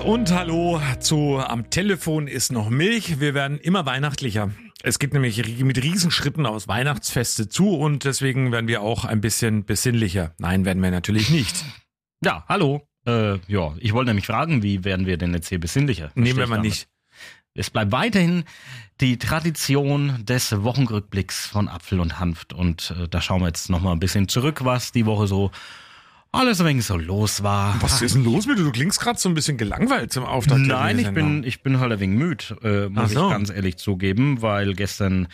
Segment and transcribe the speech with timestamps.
[0.00, 3.20] Servus und Hallo zu Am Telefon ist noch Milch.
[3.20, 4.50] Wir werden immer weihnachtlicher.
[4.82, 9.64] Es geht nämlich mit Riesenschritten aus Weihnachtsfeste zu und deswegen werden wir auch ein bisschen
[9.64, 10.34] besinnlicher.
[10.38, 11.64] Nein, werden wir natürlich nicht.
[12.22, 12.86] Ja, hallo.
[13.06, 16.10] Äh, ja, ich wollte nämlich fragen, wie werden wir denn jetzt hier besinnlicher?
[16.14, 16.86] Nehmen wir mal nicht.
[17.54, 18.44] Es bleibt weiterhin
[19.00, 23.94] die Tradition des Wochenrückblicks von Apfel und Hanft und äh, da schauen wir jetzt nochmal
[23.94, 25.50] ein bisschen zurück, was die Woche so
[26.32, 27.76] alles ein wenig so los war.
[27.80, 28.62] Was ist denn los mit dir?
[28.62, 30.60] Du klingst gerade so ein bisschen gelangweilt zum Auftakt.
[30.60, 33.26] Nein, ich bin, ich bin halt ein wenig müde, äh, muss so.
[33.26, 35.28] ich ganz ehrlich zugeben, weil gestern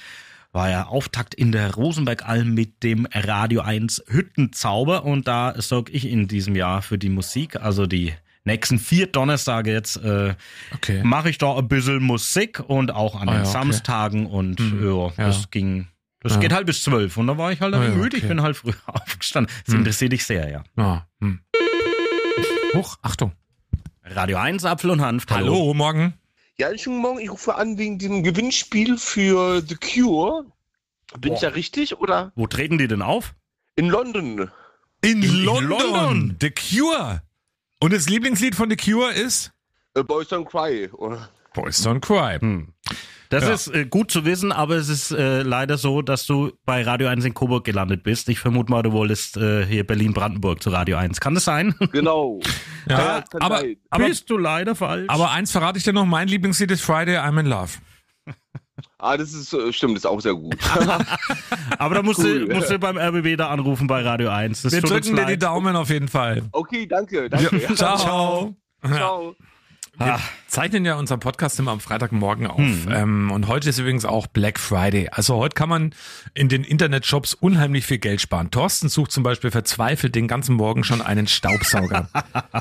[0.52, 6.08] war ja Auftakt in der Rosenbergalm mit dem Radio 1 Hüttenzauber und da sorge ich
[6.08, 10.34] in diesem Jahr für die Musik, also die nächsten vier Donnerstage jetzt äh,
[10.72, 11.02] okay.
[11.04, 14.86] mache ich da ein bisschen Musik und auch an ah, den ja, Samstagen und hm.
[14.86, 15.88] ja, das ging
[16.26, 16.40] das ja.
[16.40, 18.16] geht halt bis zwölf und da war ich halt ah, ja, müde.
[18.16, 18.16] Okay.
[18.18, 19.54] Ich bin halt früher aufgestanden.
[19.64, 19.80] Das hm.
[19.80, 20.64] interessiert dich sehr, ja.
[20.76, 21.40] Ah, hm.
[22.74, 23.32] Hoch, Achtung.
[24.04, 25.26] Radio 1, Apfel und Hanf.
[25.30, 26.14] Hallo, Hallo morgen.
[26.58, 27.18] Ja, schönen Morgen.
[27.18, 30.46] Ich rufe an wegen dem Gewinnspiel für The Cure.
[31.18, 31.34] Bin Boah.
[31.34, 32.32] ich da richtig, oder?
[32.34, 33.34] Wo treten die denn auf?
[33.74, 34.50] In London.
[35.02, 35.68] In, in London.
[35.68, 36.36] London.
[36.40, 37.22] The Cure.
[37.80, 39.52] Und das Lieblingslied von The Cure ist?
[39.94, 40.88] A Boys Don't Cry.
[40.92, 41.28] Oder?
[41.52, 42.38] Boys Don't Cry.
[42.38, 42.72] Hm.
[43.28, 43.52] Das ja.
[43.52, 47.08] ist äh, gut zu wissen, aber es ist äh, leider so, dass du bei Radio
[47.08, 48.28] 1 in Coburg gelandet bist.
[48.28, 51.20] Ich vermute mal, du wolltest äh, hier Berlin-Brandenburg zu Radio 1.
[51.20, 51.74] Kann das sein?
[51.92, 52.40] Genau.
[52.88, 55.06] ja, ja aber, aber bist du leider falsch.
[55.08, 57.70] Aber eins verrate ich dir noch, mein Lieblingslied ist Friday, I'm in Love.
[58.98, 60.56] Ah, das ist äh, stimmt, das ist auch sehr gut.
[61.78, 62.46] aber da musst, cool.
[62.46, 64.62] du, musst du beim RBB da anrufen bei Radio 1.
[64.62, 66.42] Das Wir drücken dir die Daumen auf jeden Fall.
[66.52, 67.30] Okay, danke.
[67.30, 67.56] danke.
[67.56, 67.96] Ja, ciao.
[67.96, 68.56] Ciao.
[68.82, 69.36] ciao.
[69.98, 70.20] Wir ah.
[70.46, 72.58] zeichnen ja unseren Podcast immer am Freitagmorgen auf.
[72.58, 72.88] Hm.
[72.90, 75.08] Ähm, und heute ist übrigens auch Black Friday.
[75.10, 75.94] Also heute kann man
[76.34, 78.50] in den Internetshops unheimlich viel Geld sparen.
[78.50, 82.08] Thorsten sucht zum Beispiel verzweifelt den ganzen Morgen schon einen Staubsauger.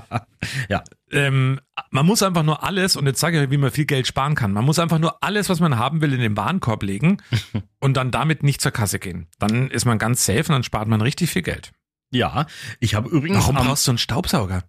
[0.70, 0.84] ja.
[1.12, 1.60] Ähm,
[1.92, 4.36] man muss einfach nur alles, und jetzt sage ich euch, wie man viel Geld sparen
[4.36, 4.54] kann.
[4.54, 7.18] Man muss einfach nur alles, was man haben will, in den Warenkorb legen
[7.80, 9.28] und dann damit nicht zur Kasse gehen.
[9.40, 11.74] Dann ist man ganz safe und dann spart man richtig viel Geld.
[12.12, 12.46] Ja,
[12.80, 13.40] ich habe übrigens.
[13.40, 14.64] Warum brauchst du einen Staubsauger?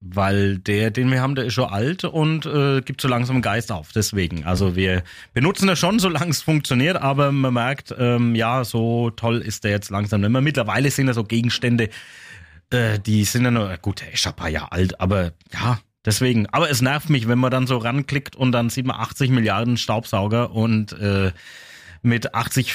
[0.00, 3.70] Weil der, den wir haben, der ist schon alt und äh, gibt so langsam Geist
[3.70, 3.92] auf.
[3.92, 5.02] Deswegen, also wir
[5.34, 9.72] benutzen das schon, solange es funktioniert, aber man merkt, ähm, ja, so toll ist der
[9.72, 10.40] jetzt langsam nicht mehr.
[10.40, 11.90] Mittlerweile sind da so Gegenstände,
[12.70, 15.78] äh, die sind ja nur, gut, der ist schon ein paar Jahre alt, aber ja,
[16.04, 16.46] deswegen.
[16.46, 19.76] Aber es nervt mich, wenn man dann so ranklickt und dann sieht man 80 Milliarden
[19.76, 21.32] Staubsauger und äh,
[22.02, 22.74] mit 80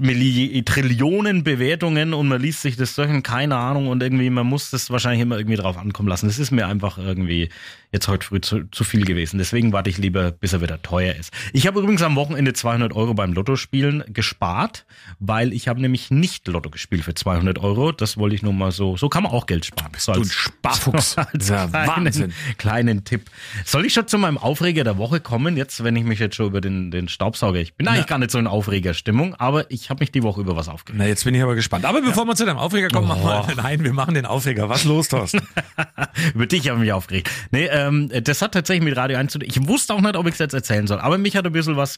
[0.00, 4.70] Milli Trillionen Bewertungen und man liest sich das durch keine Ahnung und irgendwie, man muss
[4.70, 6.26] das wahrscheinlich immer irgendwie drauf ankommen lassen.
[6.26, 7.48] Das ist mir einfach irgendwie
[7.92, 9.38] jetzt heute früh zu, zu viel gewesen.
[9.38, 11.32] Deswegen warte ich lieber, bis er wieder teuer ist.
[11.52, 14.84] Ich habe übrigens am Wochenende 200 Euro beim Lottospielen gespart,
[15.20, 17.92] weil ich habe nämlich nicht Lotto gespielt für 200 Euro.
[17.92, 19.92] Das wollte ich nur mal so, so kann man auch Geld sparen.
[19.96, 21.16] So du ein Sparfuchs.
[21.18, 22.32] als ja, kleinen, Wahnsinn.
[22.58, 23.30] kleinen Tipp.
[23.64, 26.46] Soll ich schon zu meinem Aufreger der Woche kommen, jetzt, wenn ich mich jetzt schon
[26.46, 28.06] über den, den Staubsauger, ich bin eigentlich ja.
[28.06, 30.98] gar nicht so in Aufregerstimmung, aber ich habe mich die Woche über was aufgeregt.
[30.98, 31.84] Na, jetzt bin ich aber gespannt.
[31.84, 32.30] Aber bevor ja.
[32.30, 33.14] wir zu deinem Aufreger kommen, oh.
[33.14, 34.68] machen wir, nein, wir machen den Aufreger.
[34.68, 35.42] Was los, Thorsten?
[36.34, 37.30] über dich habe ich mich aufgeregt.
[37.50, 39.48] Nee, äh, ähm, das hat tatsächlich mit Radio 1 zu tun.
[39.48, 41.76] Ich wusste auch nicht, ob ich es jetzt erzählen soll, aber mich hat ein bisschen
[41.76, 41.96] was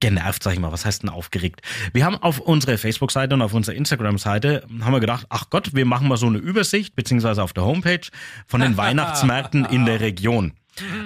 [0.00, 0.72] genervt, sag ich mal.
[0.72, 1.60] Was heißt denn aufgeregt?
[1.92, 5.84] Wir haben auf unserer Facebook-Seite und auf unserer Instagram-Seite haben wir gedacht, ach Gott, wir
[5.84, 8.00] machen mal so eine Übersicht, beziehungsweise auf der Homepage
[8.46, 10.52] von den Weihnachtsmärkten in der Region.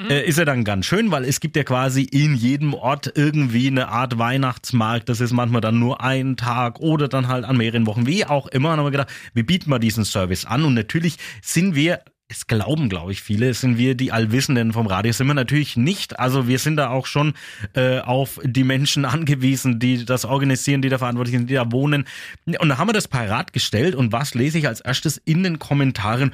[0.09, 3.69] Äh, ist ja dann ganz schön, weil es gibt ja quasi in jedem Ort irgendwie
[3.69, 5.09] eine Art Weihnachtsmarkt.
[5.09, 8.47] Das ist manchmal dann nur ein Tag oder dann halt an mehreren Wochen, wie auch
[8.49, 8.73] immer.
[8.73, 10.65] Und haben wir gedacht, wir bieten mal diesen Service an.
[10.65, 12.01] Und natürlich sind wir
[12.33, 15.13] es glauben, glaube ich, viele, sind wir die Allwissenden vom Radio.
[15.13, 16.19] Sind wir natürlich nicht.
[16.19, 17.35] Also wir sind da auch schon
[17.75, 22.07] äh, auf die Menschen angewiesen, die das organisieren, die da verantwortlich sind, die da wohnen.
[22.47, 25.59] Und da haben wir das parat gestellt und was lese ich als erstes in den
[25.59, 26.33] Kommentaren?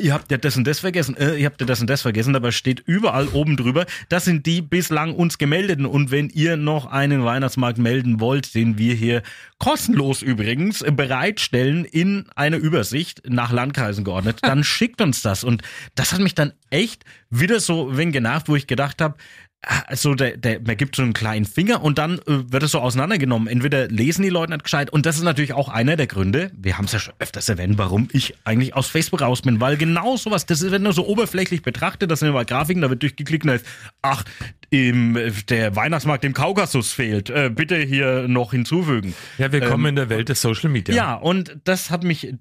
[0.00, 2.34] Ihr habt ja das und das vergessen, äh, ihr habt ja das und das vergessen.
[2.34, 5.86] Dabei steht überall oben drüber, das sind die bislang uns gemeldeten.
[5.86, 9.22] Und wenn ihr noch einen Weihnachtsmarkt melden wollt, den wir hier
[9.58, 15.44] kostenlos übrigens bereitstellen in einer Übersicht nach Landkreisen geordnet, dann schickt uns das das.
[15.44, 15.62] Und
[15.94, 19.16] das hat mich dann echt wieder so wen genervt, wo ich gedacht habe,
[19.62, 22.80] also der, der, man gibt so einen kleinen Finger und dann äh, wird es so
[22.80, 23.46] auseinandergenommen.
[23.46, 26.78] Entweder lesen die Leute nicht gescheit und das ist natürlich auch einer der Gründe, wir
[26.78, 30.16] haben es ja schon öfters erwähnt, warum ich eigentlich aus Facebook raus bin, weil genau
[30.16, 33.50] sowas, das wird nur so oberflächlich betrachtet, das sind immer Grafiken, da wird durchgeklickt und
[33.50, 33.66] ist,
[34.00, 34.24] ach,
[34.70, 35.18] im,
[35.48, 39.14] der Weihnachtsmarkt im Kaukasus fehlt, äh, bitte hier noch hinzufügen.
[39.36, 40.94] Ja, wir kommen ähm, in der Welt des Social Media.
[40.94, 42.34] Ja, und das hat mich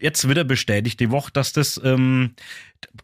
[0.00, 2.34] jetzt wieder bestätigt die Woche, dass das, ähm,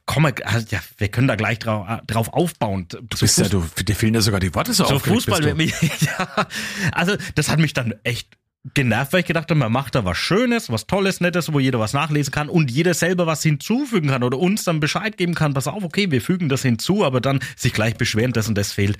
[0.06, 2.86] komm, also, ja, wir können da gleich drauf, drauf aufbauen.
[2.88, 6.46] Du bist ja, du, dir fehlen ja sogar die Worte so So Fußball, ja,
[6.92, 8.28] also das hat mich dann echt
[8.72, 11.78] genervt, weil ich gedacht habe, man macht da was Schönes, was Tolles, Nettes, wo jeder
[11.78, 15.52] was nachlesen kann und jeder selber was hinzufügen kann oder uns dann Bescheid geben kann,
[15.52, 18.72] pass auf, okay, wir fügen das hinzu, aber dann sich gleich beschweren, dass und das
[18.72, 18.96] fehlt.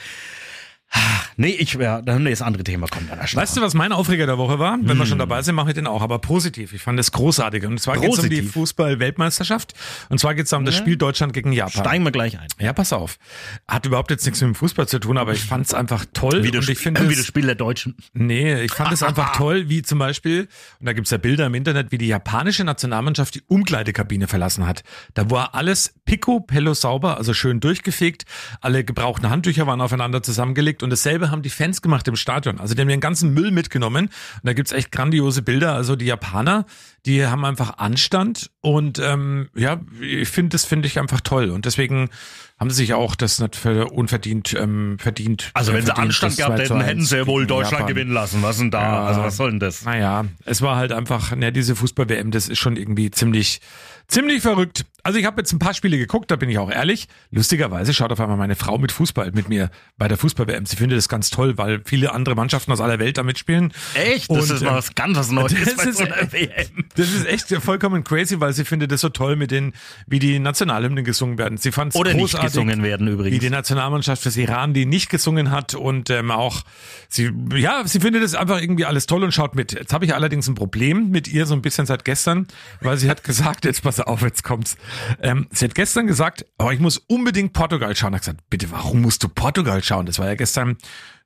[1.37, 3.93] Nee, ich, ja, dann nee, das andere Thema kommt dann erst Weißt du, was mein
[3.93, 4.79] Aufreger der Woche war?
[4.81, 4.99] Wenn hm.
[4.99, 6.73] wir schon dabei sind, mache ich den auch, aber positiv.
[6.73, 7.65] Ich fand es großartig.
[7.67, 9.75] Und zwar geht es um die Fußball-Weltmeisterschaft.
[10.09, 11.85] Und zwar geht es um das Spiel Deutschland gegen Japan.
[11.85, 12.47] Steigen wir gleich ein.
[12.61, 13.19] Ja, pass auf.
[13.67, 16.45] Hat überhaupt jetzt nichts mit dem Fußball zu tun, aber ich fand es einfach toll.
[16.45, 17.97] Wie das, ich wie das Spiel der Deutschen.
[18.13, 20.49] Nee, ich fand es einfach toll, wie zum Beispiel,
[20.79, 24.85] und da gibt's ja Bilder im Internet, wie die japanische Nationalmannschaft die Umkleidekabine verlassen hat.
[25.15, 28.25] Da war alles pico, pello sauber, also schön durchgefegt.
[28.61, 32.61] Alle gebrauchten Handtücher waren aufeinander zusammengelegt und dasselbe haben die Fans gemacht im Stadion.
[32.61, 34.07] Also die haben den ganzen Müll mitgenommen.
[34.07, 35.75] Und da gibt's echt grandiose Bilder.
[35.75, 36.67] Also die Japaner,
[37.07, 41.51] die haben einfach Anstand und ähm, ja, ich finde, das finde ich einfach toll.
[41.51, 42.11] Und deswegen
[42.59, 45.51] haben sie sich auch das nicht für unverdient ähm, verdient.
[45.55, 47.87] Also wenn sie Anstand gehabt hätten, hätten sie wohl Deutschland Japan.
[47.89, 48.43] gewinnen lassen.
[48.43, 48.83] Was denn da?
[48.83, 49.85] Ja, also was soll denn das?
[49.85, 53.61] Naja, es war halt einfach, ne, diese Fußball-WM, das ist schon irgendwie ziemlich
[54.09, 54.85] Ziemlich verrückt.
[55.05, 57.09] Also ich habe jetzt ein paar Spiele geguckt, da bin ich auch ehrlich.
[57.31, 60.65] Lustigerweise schaut auf einmal meine Frau mit Fußball mit mir bei der Fußball-WM.
[60.65, 63.75] Sie findet das ganz toll, weil viele andere Mannschaften aus aller Welt da mitspielen.
[63.93, 64.31] Echt?
[64.31, 66.87] Das Und, ist mal was ganz was Neues das ist, so WM.
[66.97, 69.75] Das ist echt vollkommen crazy, weil sie findet das so toll mit den,
[70.07, 71.59] wie die Nationalhymnen gesungen werden.
[71.59, 73.35] Sie fand es großartig, nicht gesungen werden übrigens.
[73.35, 76.63] Wie die Nationalmannschaft des Iran, die nicht gesungen hat und ähm, auch
[77.09, 79.73] sie, ja, sie findet das einfach irgendwie alles toll und schaut mit.
[79.73, 82.47] Jetzt habe ich allerdings ein Problem mit ihr so ein bisschen seit gestern,
[82.81, 84.79] weil sie hat gesagt, jetzt pass auf, jetzt kommt's.
[85.21, 88.15] Ähm, sie hat gestern gesagt, oh, ich muss unbedingt Portugal schauen.
[88.15, 90.07] Ich gesagt, bitte, warum musst du Portugal schauen?
[90.07, 90.77] Das war ja gestern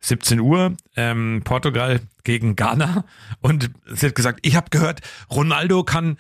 [0.01, 3.05] 17 Uhr, ähm, Portugal gegen Ghana.
[3.41, 5.01] Und sie hat gesagt, ich habe gehört,
[5.31, 6.19] Ronaldo kann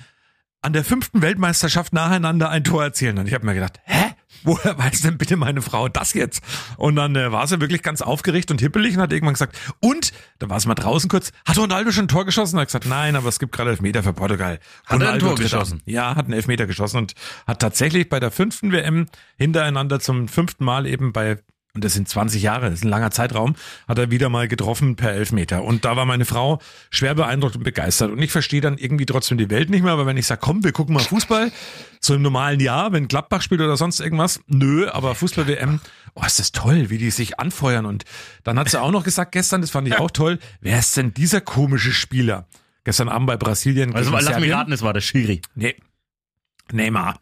[0.61, 3.19] an der fünften Weltmeisterschaft nacheinander ein Tor erzielen.
[3.19, 4.12] Und ich habe mir gedacht, hä?
[4.44, 6.43] Woher weiß denn bitte meine Frau das jetzt?
[6.76, 10.12] Und dann äh, war sie wirklich ganz aufgeregt und hippelig und hat irgendwann gesagt, und,
[10.38, 12.56] da war es mal draußen kurz, hat Ronaldo schon ein Tor geschossen?
[12.56, 14.58] Und hat gesagt, nein, aber es gibt gerade Elfmeter für Portugal.
[14.87, 15.82] Hat er ein Tor geschossen?
[15.87, 17.14] Ja, hat einen Elfmeter geschossen und
[17.46, 19.06] hat tatsächlich bei der fünften WM
[19.37, 21.38] hintereinander zum fünften Mal eben bei
[21.75, 23.55] und das sind 20 Jahre, das ist ein langer Zeitraum,
[23.87, 25.62] hat er wieder mal getroffen per Elfmeter.
[25.62, 26.61] Und da war meine Frau
[26.91, 28.11] schwer beeindruckt und begeistert.
[28.11, 30.65] Und ich verstehe dann irgendwie trotzdem die Welt nicht mehr, aber wenn ich sage, komm,
[30.65, 31.53] wir gucken mal Fußball,
[32.00, 35.81] so im normalen Jahr, wenn Gladbach spielt oder sonst irgendwas, nö, aber Fußball-WM,
[36.15, 37.87] oh, ist das toll, wie die sich anfeuern.
[37.87, 38.05] Und
[38.44, 41.12] dann hat sie auch noch gesagt gestern, das fand ich auch toll, wer ist denn
[41.15, 42.49] dieser komische Spieler?
[42.85, 43.94] Gestern Abend bei Brasilien.
[43.94, 45.43] Also lass mich raten, es war der Schiri.
[45.55, 45.76] Nee.
[46.73, 47.20] Neymar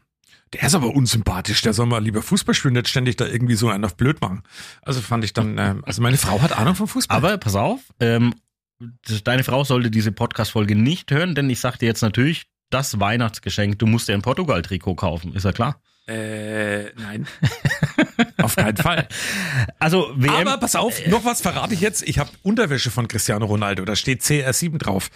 [0.56, 3.68] der ist aber unsympathisch, der soll mal lieber Fußball spielen, nicht ständig da irgendwie so
[3.68, 4.42] einen auf blöd machen.
[4.82, 7.16] Also fand ich dann, ähm, also meine Frau hat Ahnung vom Fußball.
[7.16, 8.34] Aber pass auf, ähm,
[9.24, 13.78] deine Frau sollte diese Podcast-Folge nicht hören, denn ich sag dir jetzt natürlich, das Weihnachtsgeschenk,
[13.78, 15.80] du musst dir ein Portugal-Trikot kaufen, ist ja klar?
[16.08, 17.26] Äh, nein.
[18.42, 19.08] auf keinen Fall.
[19.78, 22.02] Also, WM, Aber pass auf, noch was verrate ich jetzt.
[22.08, 25.10] Ich habe Unterwäsche von Cristiano Ronaldo, da steht CR7 drauf.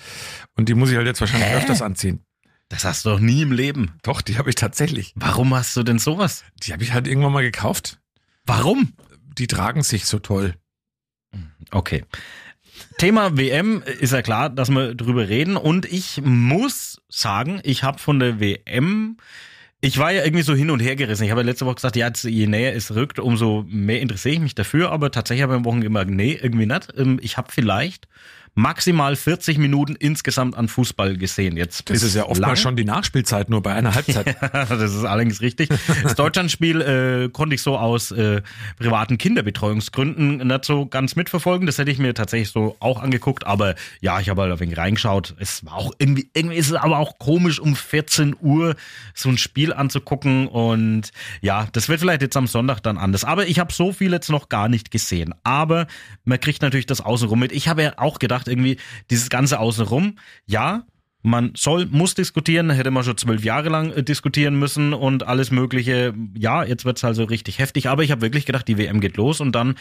[0.57, 1.57] Und die muss ich halt jetzt wahrscheinlich Hä?
[1.57, 2.25] öfters anziehen.
[2.71, 3.99] Das hast du doch nie im Leben.
[4.03, 5.13] Doch, die habe ich tatsächlich.
[5.17, 6.45] Warum hast du denn sowas?
[6.63, 8.01] Die habe ich halt irgendwann mal gekauft.
[8.47, 8.95] Warum?
[9.37, 10.55] Die tragen sich so toll.
[11.73, 12.05] Okay.
[12.97, 15.57] Thema WM ist ja klar, dass wir drüber reden.
[15.57, 19.17] Und ich muss sagen, ich habe von der WM
[19.83, 21.25] ich war ja irgendwie so hin und her gerissen.
[21.25, 24.41] Ich habe ja letzte Woche gesagt, ja, je näher es rückt, umso mehr interessiere ich
[24.41, 24.93] mich dafür.
[24.93, 26.93] Aber tatsächlich habe ich am Wochenende gemerkt, nee, irgendwie nicht.
[26.97, 28.07] Ähm, ich habe vielleicht
[28.55, 31.57] maximal 40 Minuten insgesamt an Fußball gesehen.
[31.57, 34.37] Jetzt das ist ja oftmals schon die Nachspielzeit nur bei einer Halbzeit.
[34.53, 35.69] das ist allerdings richtig.
[36.03, 38.43] Das Deutschlandspiel äh, konnte ich so aus äh,
[38.79, 41.67] privaten Kinderbetreuungsgründen nicht so ganz mitverfolgen.
[41.67, 43.47] Das hätte ich mir tatsächlich so auch angeguckt.
[43.47, 45.35] Aber ja, ich habe halt ein wenig reingeschaut.
[45.39, 48.75] Es war auch irgendwie, irgendwie ist es aber auch komisch, um 14 Uhr
[49.15, 50.49] so ein Spiel anzugucken.
[50.49, 53.25] Und ja, das wird vielleicht jetzt am Sonntag dann anders.
[53.25, 55.35] Aber ich habe so viel jetzt noch gar nicht gesehen.
[55.45, 55.87] Aber
[56.25, 57.53] man kriegt natürlich das außenrum mit.
[57.53, 58.77] Ich habe ja auch gedacht, gedacht, irgendwie
[59.11, 60.17] dieses Ganze außenrum,
[60.47, 60.85] ja,
[61.23, 65.51] man soll, muss diskutieren, hätte man schon zwölf Jahre lang äh, diskutieren müssen und alles
[65.51, 66.15] Mögliche.
[66.35, 69.41] Ja, jetzt wird's also richtig heftig, aber ich habe wirklich gedacht, die WM geht los
[69.41, 69.75] und dann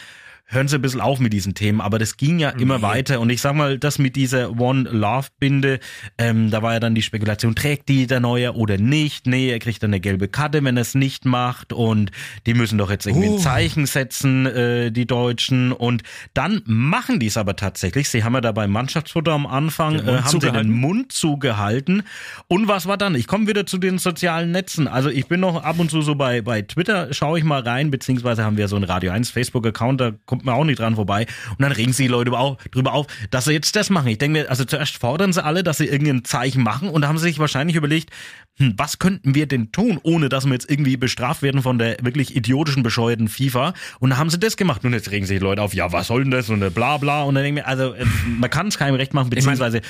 [0.46, 2.82] hören Sie ein bisschen auf mit diesen Themen, aber das ging ja immer nee.
[2.82, 3.20] weiter.
[3.20, 5.80] Und ich sag mal, das mit dieser One Love Binde,
[6.18, 9.26] ähm, da war ja dann die Spekulation, trägt die der Neue oder nicht?
[9.26, 11.72] Nee, er kriegt dann eine gelbe Karte, wenn er es nicht macht.
[11.72, 12.10] Und
[12.46, 13.36] die müssen doch jetzt irgendwie uh.
[13.36, 15.72] ein Zeichen setzen, äh, die Deutschen.
[15.72, 16.02] Und
[16.34, 18.08] dann machen die es aber tatsächlich.
[18.08, 22.02] Sie haben ja da beim Mannschaftsfoto am Anfang, äh, haben sie den Mund zugehalten.
[22.48, 23.14] Und was war dann?
[23.14, 24.88] Ich komme wieder zu den sozialen Netzen.
[24.88, 27.90] Also ich bin noch ab und zu so bei, bei Twitter, schaue ich mal rein,
[27.90, 31.26] beziehungsweise haben wir so einen Radio 1 Facebook-Account, da kommt man auch nicht dran vorbei.
[31.50, 34.06] Und dann regen sich die Leute auch drüber auf, dass sie jetzt das machen.
[34.06, 37.08] Ich denke mir, also zuerst fordern sie alle, dass sie irgendein Zeichen machen und da
[37.08, 38.10] haben sie sich wahrscheinlich überlegt,
[38.58, 41.96] hm, was könnten wir denn tun, ohne dass wir jetzt irgendwie bestraft werden von der
[42.02, 43.72] wirklich idiotischen, bescheuerten FIFA?
[44.00, 44.84] Und dann haben sie das gemacht.
[44.84, 46.50] Und jetzt regen sich die Leute auf, ja, was soll denn das?
[46.50, 47.22] Und bla bla.
[47.22, 48.04] Und dann denken wir, also äh,
[48.38, 49.80] man kann es keinem recht machen, beziehungsweise,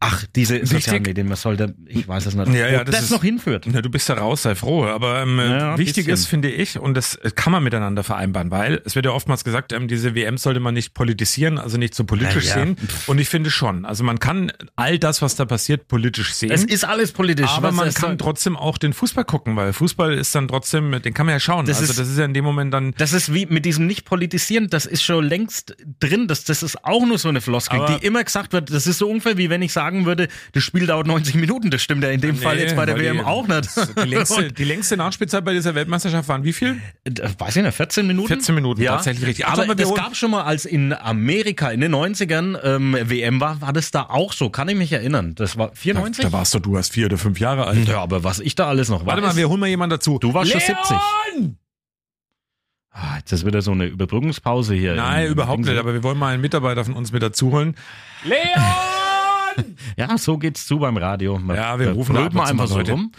[0.00, 3.04] ach, diese sozialen Medien, was soll da, ich weiß es nicht, Ja, ja, das das,
[3.04, 3.66] ist- noch hinführt.
[3.70, 4.84] Na, du bist da raus, sei froh.
[4.84, 6.12] Aber ähm, Ja, wichtig bisschen.
[6.12, 9.72] ist, finde ich, und das kann man miteinander vereinbaren, weil es wird ja oftmals gesagt,
[9.72, 12.76] ähm, diese WM sollte man nicht politisieren, also nicht so politisch Ja, sehen.
[13.06, 13.86] Und ich finde schon.
[13.86, 16.50] Also man kann all das, was da passiert, politisch sehen.
[16.50, 17.48] Es ist alles politisch.
[17.48, 21.26] aber man kann trotzdem auch den Fußball gucken, weil Fußball ist dann trotzdem, den kann
[21.26, 21.66] man ja schauen.
[21.66, 22.92] Das also ist- das ist ja in dem Moment dann.
[22.98, 26.26] Das ist wie mit diesem nicht politisieren, das ist schon längst drin.
[26.28, 28.70] Das, das ist auch nur so eine Floskel, die immer gesagt wird.
[28.72, 31.70] Das ist so ungefähr wie wenn ich sagen würde, das Spiel dauert 90 Minuten.
[31.70, 33.68] Das stimmt ja in dem Fall Nee, jetzt bei der WM die- auch nicht.
[34.02, 36.80] Die längste, die längste Nachspielzeit bei dieser Weltmeisterschaft waren wie viel?
[37.04, 38.28] Äh, weiß ich nicht, 14 Minuten?
[38.28, 38.92] 14 Minuten, ja.
[38.96, 39.46] tatsächlich richtig.
[39.46, 43.40] Ach, Aber, aber das gab schon mal, als in Amerika in den 90ern ähm, WM
[43.40, 44.50] war, war das da auch so.
[44.50, 45.34] Kann ich mich erinnern.
[45.34, 46.24] Das war 94?
[46.24, 47.86] Da warst du, du warst vier oder fünf Jahre alt.
[47.88, 49.36] ja, aber was ich da alles noch Warte mal, weiß.
[49.36, 50.18] wir holen mal jemanden dazu.
[50.18, 50.76] Du warst schon Leon!
[50.84, 51.56] 70.
[52.90, 54.94] Ah, jetzt ist wieder so eine Überbrückungspause hier.
[54.94, 57.76] Nein, überhaupt im- nicht, aber wir wollen mal einen Mitarbeiter von uns mit dazu holen.
[58.24, 58.38] Leon!
[59.96, 61.36] Ja, so geht's zu beim Radio.
[61.36, 63.10] Man- Ja, wir da rufen zu einfach mal so rum.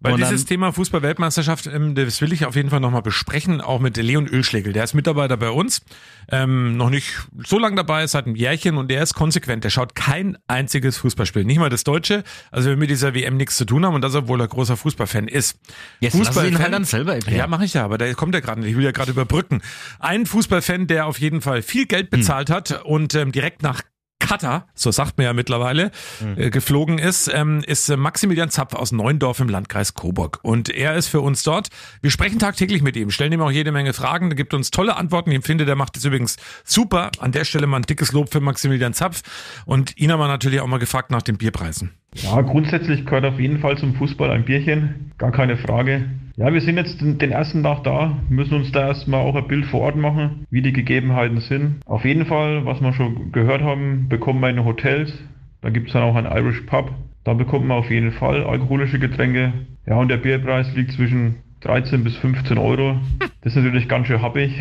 [0.00, 3.80] Weil Und dieses Thema Fußball-Weltmeisterschaft, ähm, das will ich auf jeden Fall nochmal besprechen, auch
[3.80, 4.72] mit Leon Ölschlegel.
[4.72, 5.82] Der ist Mitarbeiter bei uns,
[6.30, 7.14] ähm, noch nicht
[7.46, 9.64] so lange dabei, seit einem Jährchen und der ist konsequent.
[9.64, 12.24] Der schaut kein einziges Fußballspiel, nicht mal das Deutsche.
[12.50, 15.28] Also wir mit dieser WM nichts zu tun haben und das, obwohl er großer Fußballfan
[15.28, 15.58] ist.
[16.00, 17.38] Jetzt lass ihn halt dann selber erklären.
[17.38, 18.70] Ja, mache ich ja, aber da kommt er gerade nicht.
[18.70, 19.62] Ich will ja gerade überbrücken.
[19.98, 23.82] Ein Fußballfan, der auf jeden Fall viel Geld bezahlt hat und ähm, direkt nach
[24.26, 25.92] Katar, so sagt man ja mittlerweile,
[26.36, 30.40] äh, geflogen ist, ähm, ist äh, Maximilian Zapf aus Neuendorf im Landkreis Coburg.
[30.42, 31.68] Und er ist für uns dort.
[32.02, 34.96] Wir sprechen tagtäglich mit ihm, stellen ihm auch jede Menge Fragen, er gibt uns tolle
[34.96, 35.30] Antworten.
[35.30, 37.10] Ich finde, der macht es übrigens super.
[37.20, 39.22] An der Stelle mal ein dickes Lob für Maximilian Zapf.
[39.64, 41.92] Und ihn haben wir natürlich auch mal gefragt nach den Bierpreisen.
[42.14, 46.06] Ja, grundsätzlich gehört auf jeden Fall zum Fußball ein Bierchen, gar keine Frage.
[46.38, 49.64] Ja, wir sind jetzt den ersten Tag da, müssen uns da erstmal auch ein Bild
[49.64, 51.80] vor Ort machen, wie die Gegebenheiten sind.
[51.86, 55.18] Auf jeden Fall, was wir schon gehört haben, bekommen wir in Hotels.
[55.62, 56.92] Da gibt es dann auch einen Irish Pub.
[57.24, 59.54] Da bekommt man auf jeden Fall alkoholische Getränke.
[59.86, 62.98] Ja, und der Bierpreis liegt zwischen 13 bis 15 Euro.
[63.40, 64.52] Das ist natürlich ganz schön happig.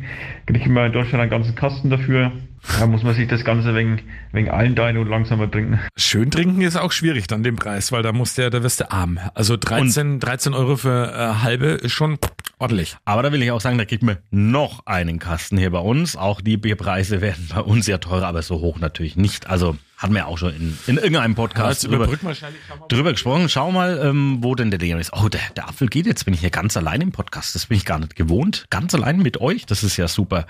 [0.46, 2.32] Kriegt man in Deutschland einen ganzen Kasten dafür.
[2.78, 4.00] Da muss man sich das Ganze wegen,
[4.30, 5.80] wegen Allendein und langsamer trinken.
[5.96, 8.80] Schön trinken ist auch schwierig dann den Preis, weil da musst du ja, da wirst
[8.80, 9.18] du arm.
[9.34, 12.18] Also 13, 13 Euro für äh, halbe ist schon
[12.62, 12.96] ordentlich.
[13.04, 16.16] Aber da will ich auch sagen, da kriegt man noch einen Kasten hier bei uns.
[16.16, 19.48] Auch die Bierpreise werden bei uns ja teurer, aber so hoch natürlich nicht.
[19.48, 22.60] Also hatten wir auch schon in, in irgendeinem Podcast drüber, wahrscheinlich.
[22.88, 23.48] drüber gesprochen.
[23.48, 25.12] Schau mal, ähm, wo denn der Leon ist.
[25.12, 26.24] Oh, der, der Apfel geht jetzt.
[26.24, 27.54] Bin ich hier ganz allein im Podcast.
[27.54, 28.64] Das bin ich gar nicht gewohnt.
[28.70, 29.66] Ganz allein mit euch.
[29.66, 30.46] Das ist ja super.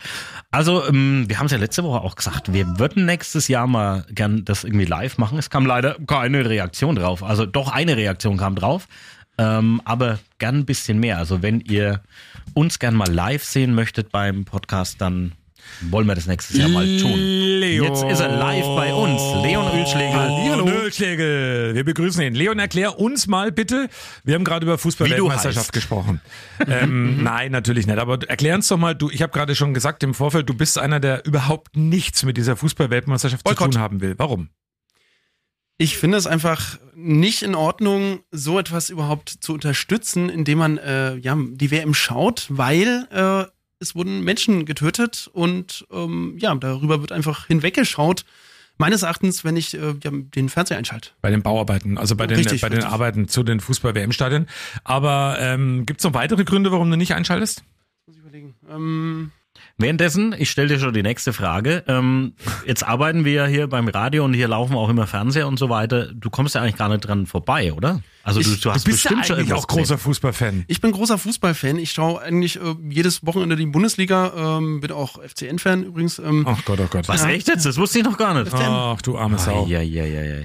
[0.50, 4.06] Also, ähm, wir haben es ja letzte Woche auch gesagt, wir würden nächstes Jahr mal
[4.10, 5.38] gern das irgendwie live machen.
[5.38, 7.22] Es kam leider keine Reaktion drauf.
[7.22, 8.86] Also doch eine Reaktion kam drauf.
[9.42, 11.18] Ähm, aber gern ein bisschen mehr.
[11.18, 12.02] Also wenn ihr
[12.54, 15.32] uns gern mal live sehen möchtet beim Podcast, dann
[15.90, 17.14] wollen wir das nächstes Jahr mal tun.
[17.16, 17.86] Leon.
[17.86, 19.20] Jetzt ist er live bei uns.
[19.42, 20.12] Leon Ölschlegel.
[20.12, 20.66] Hallo.
[20.68, 21.74] Ölschlegel.
[21.74, 22.34] Wir begrüßen ihn.
[22.34, 23.88] Leon, erklär uns mal bitte.
[24.24, 26.20] Wir haben gerade über Fußball-Weltmeisterschaft gesprochen.
[26.66, 27.98] ähm, nein, natürlich nicht.
[27.98, 30.78] Aber erklär uns doch mal, du, ich habe gerade schon gesagt im Vorfeld, du bist
[30.78, 34.14] einer, der überhaupt nichts mit dieser Fußball-Weltmeisterschaft zu tun haben will.
[34.18, 34.50] Warum?
[35.82, 41.16] Ich finde es einfach nicht in Ordnung, so etwas überhaupt zu unterstützen, indem man äh,
[41.16, 47.10] ja, die WM schaut, weil äh, es wurden Menschen getötet und ähm, ja, darüber wird
[47.10, 48.24] einfach hinweggeschaut.
[48.78, 51.10] Meines Erachtens, wenn ich äh, ja, den Fernseher einschalte.
[51.20, 52.84] Bei den Bauarbeiten, also bei den, Richtig, bei den.
[52.84, 54.46] Arbeiten zu den Fußball-WM-Stadien.
[54.84, 57.64] Aber ähm, gibt es noch weitere Gründe, warum du nicht einschaltest?
[58.06, 58.54] Muss ich überlegen.
[58.70, 59.32] Ähm,
[59.78, 61.82] Währenddessen, ich stelle dir schon die nächste Frage.
[61.88, 62.34] Ähm,
[62.66, 65.68] jetzt arbeiten wir ja hier beim Radio und hier laufen auch immer Fernseher und so
[65.70, 66.12] weiter.
[66.14, 68.00] Du kommst ja eigentlich gar nicht dran vorbei, oder?
[68.22, 70.64] Also du, Ich- du hast du bist ja bestimmt schon eigentlich irgendwas auch großer Fußballfan.
[70.68, 71.78] ich bin großer Fußballfan.
[71.78, 74.58] Ich schaue eigentlich äh, jedes Wochenende die Bundesliga.
[74.58, 76.18] Ähm, bin auch FCN-Fan übrigens.
[76.20, 77.08] Ähm, Ach Gott, oh Gott.
[77.08, 77.66] Was, echt jetzt?
[77.66, 78.52] Das wusste ich noch gar nicht.
[78.54, 79.66] Ach, du arme Sau.
[79.66, 80.36] Ja, ja, ja, ja.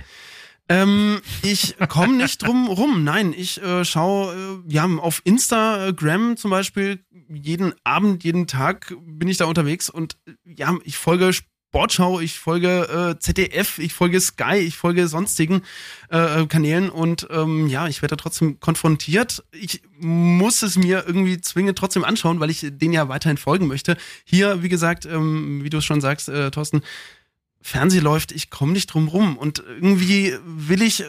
[0.69, 3.03] Ähm, ich komme nicht drum rum.
[3.03, 9.27] Nein, ich äh, schaue äh, ja auf Instagram zum Beispiel jeden Abend, jeden Tag bin
[9.27, 11.31] ich da unterwegs und äh, ja, ich folge
[11.77, 15.63] Sportschau, ich folge äh, ZDF, ich folge Sky, ich folge sonstigen
[16.09, 19.43] äh, Kanälen und ähm, ja, ich werde da trotzdem konfrontiert.
[19.51, 23.97] Ich muss es mir irgendwie zwingend trotzdem anschauen, weil ich denen ja weiterhin folgen möchte.
[24.25, 26.81] Hier, wie gesagt, ähm, wie du es schon sagst, äh, Thorsten,
[27.61, 31.05] Fernseh läuft, ich komme nicht drum rum und irgendwie will ich äh,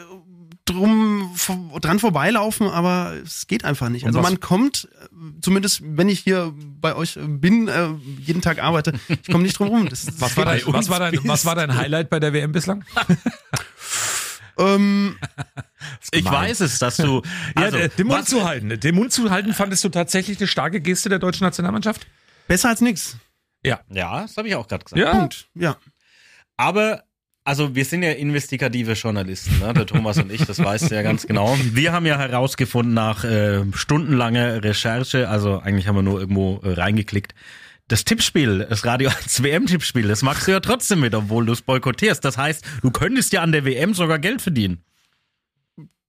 [0.65, 1.35] drum
[1.81, 4.05] dran vorbeilaufen, aber es geht einfach nicht.
[4.07, 7.89] Also man kommt, äh, zumindest wenn ich hier bei euch äh, bin, äh,
[8.21, 9.89] jeden Tag arbeite, ich komme nicht drum rum.
[9.89, 12.85] Das, Was war, dein, was, war dein, was war dein Highlight bei der WM bislang?
[14.59, 15.17] Ähm,
[16.11, 17.23] Ich weiß es, dass du.
[17.55, 18.81] Also, ja, den Mund was- zu halten.
[18.81, 22.07] Den Mund zu halten, fandest du tatsächlich eine starke Geste der deutschen Nationalmannschaft?
[22.49, 23.17] Besser als nix.
[23.65, 23.81] Ja.
[23.89, 25.01] Ja, das habe ich auch gerade gesagt.
[25.01, 25.13] Ja.
[25.13, 25.49] Punkt.
[25.55, 25.77] Ja.
[26.59, 27.05] Aber,
[27.45, 29.73] also wir sind ja investigative Journalisten, ne?
[29.73, 31.57] der Thomas und ich, das weißt du ja ganz genau.
[31.73, 36.73] Wir haben ja herausgefunden nach äh, stundenlanger Recherche, also eigentlich haben wir nur irgendwo äh,
[36.73, 37.35] reingeklickt,
[37.87, 41.63] das Tippspiel, das Radio 1 WM-Tippspiel, das machst du ja trotzdem mit, obwohl du es
[41.63, 42.23] boykottierst.
[42.25, 44.83] Das heißt, du könntest ja an der WM sogar Geld verdienen.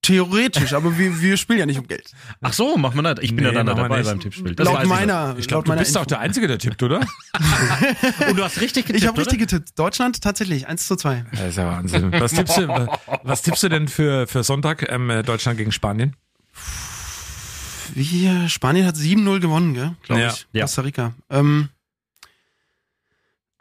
[0.09, 2.11] Theoretisch, aber wir, wir spielen ja nicht um Geld.
[2.41, 3.19] Ach so, machen wir nicht.
[3.23, 4.07] Ich bin Nee, ja dann wir dabei nicht.
[4.07, 4.55] beim Tippspiel.
[4.55, 6.09] Das laut weiß ich meiner, Ich glaube, du meiner bist auch Info.
[6.09, 6.99] der Einzige, der tippt, oder?
[8.27, 9.77] Und du hast richtig getippt, Ich habe richtig getippt.
[9.77, 11.25] Deutschland tatsächlich 1 zu 2.
[11.31, 12.11] Das ist ja Wahnsinn.
[12.11, 12.67] Was tippst du,
[13.23, 16.15] was tippst du denn für, für Sonntag ähm, äh, Deutschland gegen Spanien?
[17.93, 19.95] Wie, Spanien hat 7-0 gewonnen, gell?
[20.03, 20.29] Glaube Ja.
[20.29, 20.47] ich.
[20.53, 20.61] Ja.
[20.65, 21.13] Costa Rica.
[21.29, 21.69] Ähm,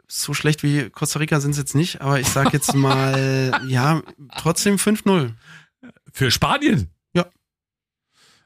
[0.07, 4.01] so schlecht wie Costa Rica sind es jetzt nicht, aber ich sag jetzt mal, ja,
[4.37, 5.31] trotzdem 5-0.
[6.13, 6.89] Für Spanien?
[7.13, 7.25] Ja.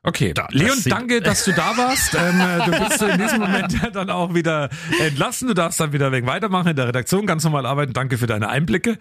[0.06, 2.14] Okay, Da- das Leon, sieht- danke, dass du da warst.
[2.20, 5.48] ähm, äh, du bist in diesem Moment dann auch wieder entlassen.
[5.48, 7.94] Du darfst dann wieder weg weitermachen in der Redaktion, ganz normal arbeiten.
[7.94, 8.98] Danke für deine Einblicke.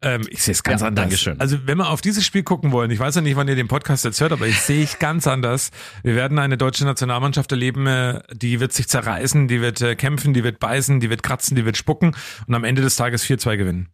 [0.00, 1.02] Ähm, ich sehe es ganz Ja, anders.
[1.02, 1.40] Dankeschön.
[1.40, 3.66] Also wenn wir auf dieses Spiel gucken wollen, ich weiß ja nicht, wann ihr den
[3.66, 5.72] Podcast jetzt hört, aber ich sehe ich ganz anders.
[6.04, 10.34] Wir werden eine deutsche Nationalmannschaft erleben, äh, die wird sich zerreißen, die wird äh, kämpfen,
[10.34, 12.14] die wird beißen, die wird kratzen, die wird spucken
[12.46, 13.88] und am Ende des Tages 4-2 gewinnen.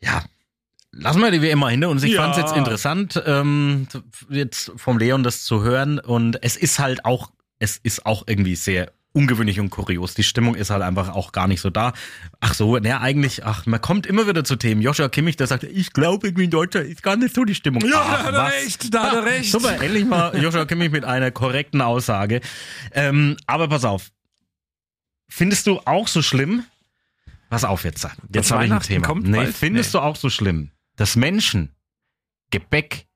[0.00, 0.22] Ja.
[0.92, 2.02] Lassen wir die wie immer hinter uns.
[2.02, 2.22] Ich Ja.
[2.22, 3.86] fand es jetzt interessant, ähm,
[4.30, 5.98] jetzt vom Leon das zu hören.
[5.98, 10.14] Und es ist halt auch, es ist auch irgendwie sehr ungewöhnlich und kurios.
[10.14, 11.92] Die Stimmung ist halt einfach auch gar nicht so da.
[12.40, 14.80] Ach so, ne, eigentlich, ach, man kommt immer wieder zu Themen.
[14.80, 17.82] Joshua Kimmich, der sagt, ich glaube irgendwie in Deutschland ist gar nicht so die Stimmung.
[17.84, 18.52] Ja, ach, da hat er was?
[18.52, 19.50] recht, da hat er recht.
[19.50, 22.40] Super, endlich mal Joshua Kimmich mit einer korrekten Aussage.
[22.92, 24.10] Ähm, aber pass auf.
[25.28, 26.64] Findest du auch so schlimm?
[27.50, 28.06] Pass auf jetzt.
[28.32, 29.06] Jetzt habe ich ein Thema.
[29.06, 29.54] kommt nee, bald?
[29.56, 30.00] findest Nee.
[30.00, 31.74] du auch so schlimm, dass Menschen
[32.50, 33.06] Gebäck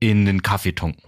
[0.00, 1.02] in den Kaffee tunken?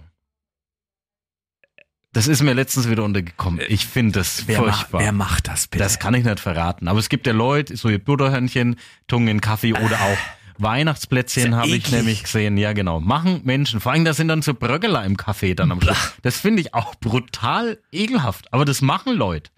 [2.11, 3.63] Das ist mir letztens wieder untergekommen.
[3.67, 5.01] Ich finde das Wer, furchtbar.
[5.01, 5.83] wer macht das bitte?
[5.83, 6.87] Das kann ich nicht verraten.
[6.87, 10.17] Aber es gibt ja Leute, so ihr Butterhörnchen, tunken in Kaffee oder auch
[10.57, 12.57] Weihnachtsplätzchen habe ich nämlich gesehen.
[12.57, 12.99] Ja, genau.
[12.99, 13.79] Machen Menschen.
[13.79, 16.13] Vor allem, da sind dann so Bröckeler im Kaffee dann am Schluss.
[16.21, 18.51] Das finde ich auch brutal ekelhaft.
[18.51, 19.51] Aber das machen Leute.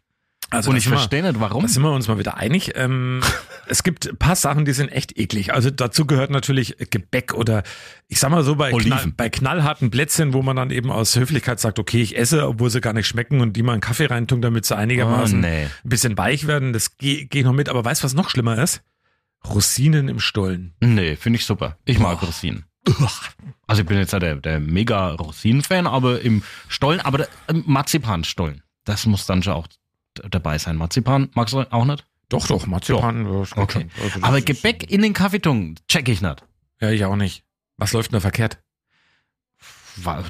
[0.51, 1.63] Also Und ich verstehe nicht, warum.
[1.63, 2.73] Da sind wir uns mal wieder einig.
[2.75, 3.21] Ähm,
[3.67, 5.53] es gibt ein paar Sachen, die sind echt eklig.
[5.53, 7.63] Also dazu gehört natürlich Gebäck oder
[8.09, 11.61] ich sag mal so bei, knall, bei knallharten Plätzchen, wo man dann eben aus Höflichkeit
[11.61, 14.41] sagt, okay, ich esse, obwohl sie gar nicht schmecken und die mal einen Kaffee reintun,
[14.41, 15.63] damit sie einigermaßen Oh, nee.
[15.65, 16.73] ein bisschen weich werden.
[16.73, 17.69] Das gehe geh ich noch mit.
[17.69, 18.83] Aber weißt du, was noch schlimmer ist?
[19.47, 20.75] Rosinen im Stollen.
[20.81, 21.77] Nee, finde ich super.
[21.85, 22.65] Ich mag Rosinen.
[23.67, 28.63] Also ich bin jetzt ja der, der mega Rosinen-Fan, aber im Stollen, aber Marzipanstollen.
[28.83, 29.67] Das muss dann schon auch
[30.29, 30.75] dabei sein.
[30.75, 32.05] Marzipan magst du auch nicht?
[32.29, 33.25] Doch, doch, Marzipan.
[33.25, 33.87] ja, Okay.
[34.01, 36.43] Also Aber Gebäck in den Kaffeetung check ich nicht.
[36.79, 37.43] Ja, ich auch nicht.
[37.77, 38.59] Was läuft denn da verkehrt?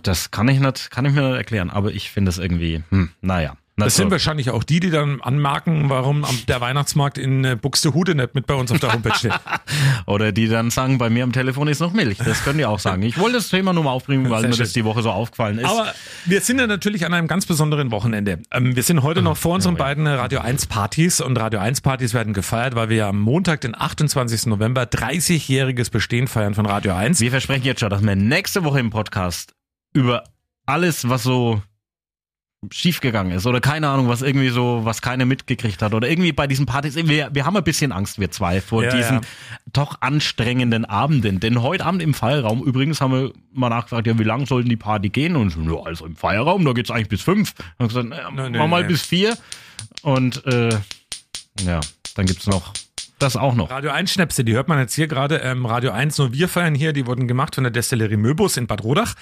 [0.04, 3.12] Das kann ich nicht, kann ich mir nicht erklären, aber ich finde es irgendwie, hm,
[3.22, 3.56] naja.
[3.78, 4.04] Na Das so.
[4.04, 8.46] sind wahrscheinlich auch die, die dann anmerken, warum der Weihnachtsmarkt in äh, Buxtehude nicht mit
[8.46, 9.34] bei uns auf der Homepage steht.
[10.06, 12.18] Oder die dann sagen, bei mir am Telefon ist noch Milch.
[12.18, 13.02] Das können die auch sagen.
[13.04, 14.64] Ich wollte das Thema nur mal aufbringen, weil Sehr mir schön.
[14.66, 15.66] das die Woche so aufgefallen ist.
[15.70, 15.94] Aber
[16.26, 18.40] wir sind ja natürlich an einem ganz besonderen Wochenende.
[18.52, 22.14] Ähm, wir sind heute noch vor unseren beiden Radio 1 Partys und Radio 1 Partys
[22.14, 24.48] werden gefeiert, weil wir ja am Montag, den 28.
[24.48, 27.22] November, 30-jähriges Bestehen feiern von Radio 1.
[27.22, 29.54] Wir versprechen jetzt schon, dass wir nächste Woche im Podcast
[29.94, 30.24] über
[30.66, 31.62] alles, was so
[32.70, 36.46] schiefgegangen ist oder keine Ahnung, was irgendwie so, was keiner mitgekriegt hat oder irgendwie bei
[36.46, 39.22] diesen Partys, wir, wir haben ein bisschen Angst, wir zwei, vor Ja, diesen ja.
[39.74, 41.40] doch anstrengenden Abenden.
[41.40, 44.78] Denn heute Abend im Feierraum, übrigens haben wir mal nachgefragt, ja, wie lang sollten die
[44.78, 45.36] Party gehen?
[45.36, 47.56] Und so, ja, also im Feierraum, da geht's eigentlich bis fünf.
[47.56, 48.90] Dann haben gesagt, naja, Nee, nee, mach mal nee.
[48.90, 49.36] bis vier.
[50.04, 50.70] Und äh,
[51.66, 51.80] ja,
[52.16, 52.74] dann gibt's noch
[53.22, 53.70] das auch noch.
[53.70, 55.38] Radio 1 Schnäpse, die hört man jetzt hier gerade.
[55.38, 58.68] Ähm, Radio 1, nur wir feiern hier, die wurden gemacht von der Destillerie Möbus in
[58.68, 59.16] Bad Rodach.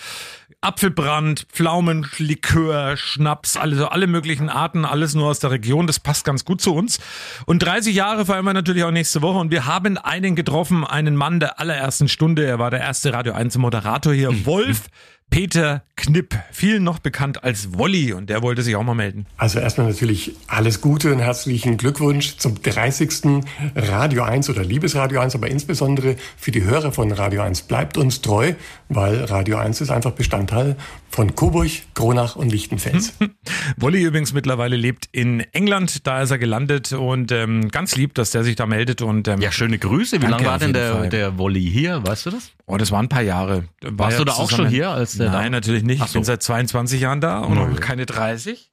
[0.61, 6.25] Apfelbrand, Pflaumen, Likör, Schnaps, also alle möglichen Arten, alles nur aus der Region, das passt
[6.25, 6.99] ganz gut zu uns.
[7.45, 11.15] Und 30 Jahre feiern wir natürlich auch nächste Woche und wir haben einen getroffen, einen
[11.15, 14.89] Mann der allerersten Stunde, er war der erste Radio 1 Moderator hier, Wolf
[15.29, 19.25] Peter Knipp, vielen noch bekannt als Wolli und der wollte sich auch mal melden.
[19.37, 23.43] Also erstmal natürlich alles Gute und herzlichen Glückwunsch zum 30.
[23.75, 27.63] Radio 1 oder Liebesradio 1, aber insbesondere für die Hörer von Radio 1.
[27.63, 28.53] Bleibt uns treu,
[28.87, 30.77] weil Radio 1 ist einfach Bestandteil
[31.09, 33.13] von Coburg, Kronach und Lichtenfels.
[33.77, 38.31] Wolli übrigens mittlerweile lebt in England, da ist er gelandet und ähm, ganz lieb, dass
[38.31, 40.21] der sich da meldet und ähm, Ja, schöne Grüße.
[40.21, 41.09] Wie lange war denn der, Fall.
[41.09, 42.01] der Wolli hier?
[42.05, 42.51] Weißt du das?
[42.67, 43.65] Oh, das waren ein paar Jahre.
[43.81, 46.01] War Warst du da auch schon hier, als der Nein, da- natürlich nicht.
[46.01, 46.27] Ach Ich bin so.
[46.31, 48.71] seit 22 Jahren da und noch keine 30.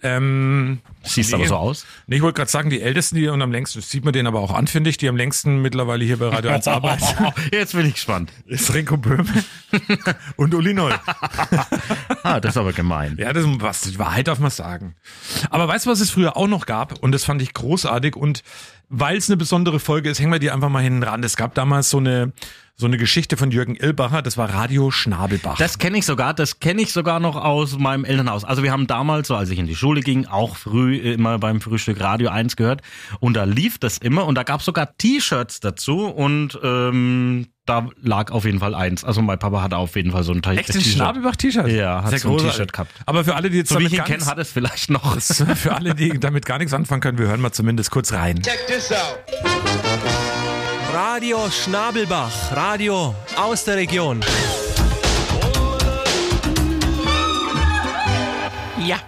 [0.00, 1.36] Ähm, Siehst nee.
[1.36, 1.84] aber so aus.
[2.06, 4.28] Nee, ich wollte gerade sagen, die Ältesten, die und am längsten, das sieht man den
[4.28, 7.04] aber auch an, finde ich, die am längsten mittlerweile hier bei Radio 1 arbeiten,
[7.52, 8.30] Jetzt bin ich gespannt.
[8.46, 9.24] ist Renko Böhme
[10.36, 10.94] und Uli Noll.
[12.22, 13.16] Ah, das ist aber gemein.
[13.18, 14.94] Ja, das ist was, die Wahrheit darf man sagen.
[15.50, 16.98] Aber weißt du, was es früher auch noch gab?
[17.02, 18.14] Und das fand ich großartig.
[18.14, 18.44] Und
[18.88, 21.24] weil es eine besondere Folge ist, hängen wir die einfach mal hinten ran.
[21.24, 22.32] Es gab damals so eine,
[22.80, 25.58] so eine Geschichte von Jürgen Ilbacher, das war Radio Schnabelbach.
[25.58, 28.44] Das kenne ich sogar, das kenne ich sogar noch aus meinem Elternhaus.
[28.44, 31.60] Also wir haben damals, so als ich in die Schule ging, auch früh immer beim
[31.60, 32.82] Frühstück Radio 1 gehört
[33.18, 37.88] und da lief das immer und da gab es sogar T-Shirts dazu und ähm, da
[38.00, 39.02] lag auf jeden Fall eins.
[39.02, 40.92] Also mein Papa hatte auf jeden Fall so ein T- Echt ein T-Shirt.
[40.94, 41.66] Schnabelbach-T-Shirt?
[41.68, 42.38] Ja, hat Sehr so ein.
[42.38, 42.92] T-Shirt gehabt.
[43.06, 45.20] Aber für alle, die jetzt So wie ich damit ihn kenne, hat es vielleicht noch.
[45.20, 48.40] für alle, die damit gar nichts anfangen können, wir hören mal zumindest kurz rein.
[48.40, 49.18] Check this out.
[51.00, 54.20] Radio Schnabelbach, Radio aus der Region.
[58.84, 58.98] Ja,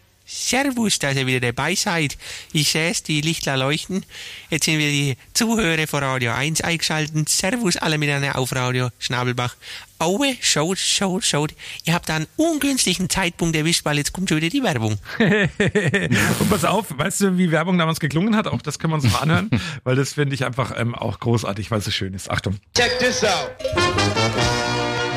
[0.51, 2.19] Servus, dass ihr wieder dabei seid.
[2.53, 4.05] Ich sehe es, die Lichtler leuchten.
[4.49, 7.29] Jetzt sind wir die Zuhörer von Radio 1 eingeschaltet.
[7.29, 9.55] Servus alle miteinander auf Radio Schnabelbach.
[10.01, 11.55] Aue, schaut, schaut, schaut.
[11.85, 14.99] Ihr habt da einen ungünstigen Zeitpunkt erwischt, weil jetzt kommt schon wieder die Werbung.
[15.19, 18.49] Und pass auf, weißt du, wie Werbung damals geklungen hat?
[18.49, 19.51] Auch das können wir uns mal anhören,
[19.85, 22.29] weil das finde ich einfach ähm, auch großartig, weil es so schön ist.
[22.29, 22.57] Achtung.
[22.77, 23.53] Check this out.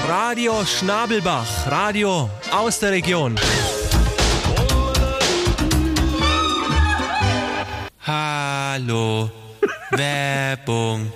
[0.08, 3.40] Radio Schnabelbach, Radio aus der Region.
[8.06, 9.32] Hallo,
[9.92, 11.10] Werbung.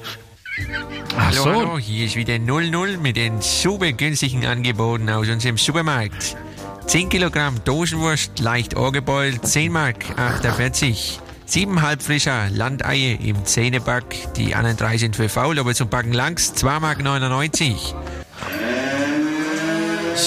[1.18, 1.54] Ach Hallo, so.
[1.54, 6.38] hallo, hier ist wieder 00 mit den super günstigen Angeboten aus unserem Supermarkt.
[6.86, 11.20] 10 Kilogramm Dosenwurst, leicht angebeult, 10 Mark 48.
[11.50, 14.34] 7,5 frischer Landeier im Zähneback.
[14.38, 17.96] Die anderen drei sind für faul, aber zum Backen langs 2 Mark 99.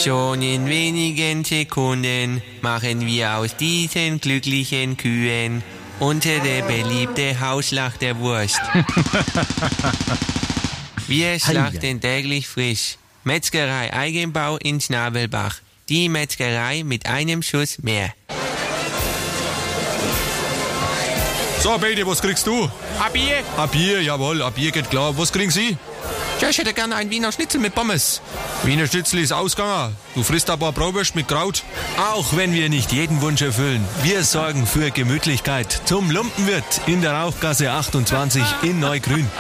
[0.04, 5.62] Schon in wenigen Sekunden machen wir aus diesen glücklichen Kühen
[6.00, 8.60] unsere beliebte Hauslach der Wurst.
[11.06, 12.96] Wir schlachten täglich frisch.
[13.24, 15.60] Metzgerei Eigenbau in Schnabelbach.
[15.88, 18.14] Die Metzgerei mit einem Schuss mehr.
[21.60, 22.64] So, Baby, was kriegst du?
[22.98, 23.42] Ab hier?
[23.58, 25.16] Ab Bier, jawohl, ab Bier geht klar.
[25.18, 25.76] Was kriegen Sie?
[26.40, 28.22] Ja, ich hätte gerne einen Wiener Schnitzel mit Pommes.
[28.62, 29.94] Wiener Schnitzel ist ausgegangen.
[30.14, 31.62] Du frisst ein paar Brauwürst mit Kraut.
[32.14, 37.12] Auch wenn wir nicht jeden Wunsch erfüllen, wir sorgen für Gemütlichkeit zum Lumpenwirt in der
[37.12, 39.30] Rauchgasse 28 in Neugrün.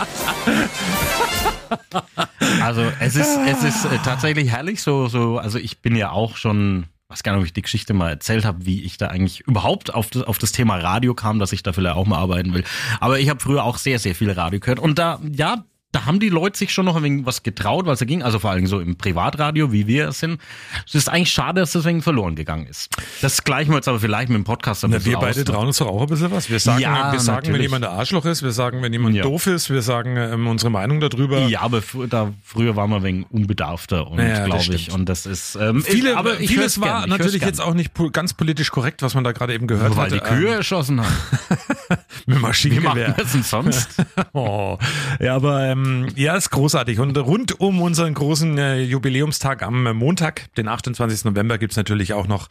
[2.62, 6.36] Also es ist, es ist äh, tatsächlich herrlich, so, so, also ich bin ja auch
[6.36, 9.40] schon, weiß gar nicht, ob ich die Geschichte mal erzählt habe, wie ich da eigentlich
[9.40, 12.54] überhaupt auf das, auf das Thema Radio kam, dass ich da vielleicht auch mal arbeiten
[12.54, 12.64] will.
[13.00, 14.78] Aber ich habe früher auch sehr, sehr viel Radio gehört.
[14.78, 17.98] Und da, ja, da haben die Leute sich schon noch ein wenig was getraut, was
[17.98, 18.22] da ging.
[18.22, 20.40] Also vor allem so im Privatradio, wie wir es sind.
[20.86, 22.94] Es ist eigentlich schade, dass das wenig verloren gegangen ist.
[23.22, 25.44] Das gleichen wir jetzt aber vielleicht mit dem Podcast ein Na, bisschen wir beide aus.
[25.46, 26.48] trauen uns doch auch ein bisschen was.
[26.48, 29.22] Wir sagen, Ja, wir sagen wenn jemand ein Arschloch ist, wir sagen, wenn jemand Ja.
[29.24, 31.40] doof ist, wir sagen ähm, unsere Meinung darüber.
[31.48, 34.92] Ja, aber fr da, früher waren wir wenig unbedarfter und Ja, das glaube ich.
[34.92, 37.74] Und das ist ähm, Viele, ist, aber ich vieles war gern, ich natürlich jetzt auch
[37.74, 40.14] nicht po- ganz politisch korrekt, was man da gerade eben gehört Nur weil hat.
[40.14, 41.12] die Kühe erschossen haben.
[41.50, 43.08] ähm, mit Wie Maschinengewehr.
[43.08, 43.88] machen wir denn sonst?
[44.32, 44.78] Oh.
[45.18, 45.79] Ja, aber ähm,
[46.16, 46.98] ja, ist großartig.
[46.98, 51.24] Und rund um unseren großen äh, Jubiläumstag am äh, Montag, den 28.
[51.24, 52.48] November, gibt's natürlich auch noch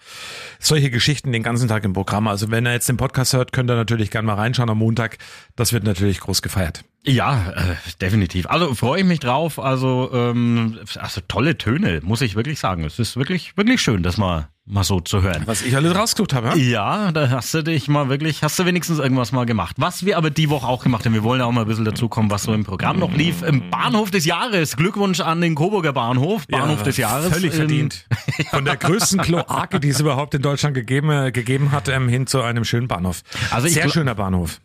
[0.60, 2.28] solche Geschichten den ganzen Tag im Programm.
[2.28, 5.18] Also wenn ihr jetzt den Podcast hört, könnt ihr natürlich gerne mal reinschauen am Montag.
[5.56, 6.84] Das wird natürlich groß gefeiert.
[7.06, 8.48] Ja, äh, definitiv.
[8.48, 9.58] Also freue ich mich drauf.
[9.58, 12.84] Also, ähm, also tolle Töne, muss ich wirklich sagen.
[12.84, 15.44] Es ist wirklich, wirklich schön, das mal, mal so zu hören.
[15.46, 16.50] Was ich alles rausgesucht habe.
[16.50, 16.56] Ja?
[16.56, 19.78] Ja, da hast du dich mal wirklich, hast du wenigstens irgendwas mal gemacht.
[19.80, 21.86] Was wir aber die Woche auch gemacht haben, wir wollen ja auch mal ein bisschen
[21.86, 23.44] dazu kommen, was so im Programm noch lief.
[23.44, 24.76] Im Bahnhof des Jahres.
[24.76, 26.48] Glückwunsch an den Coburger Bahnhof.
[26.48, 27.32] Bahnhof Ja, des Jahres.
[27.32, 28.08] Völlig verdient.
[28.52, 32.28] Von der größten Kloake, die es überhaupt in Deutschland gegeben, äh, gegeben hat, ähm, hin
[32.28, 33.22] zu einem schönen Bahnhof.
[33.52, 34.60] Also Sehr schöner Bahnhof.